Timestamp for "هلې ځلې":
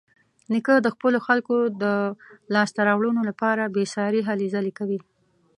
4.29-4.71